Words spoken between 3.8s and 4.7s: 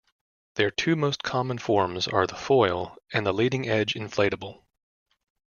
inflatable.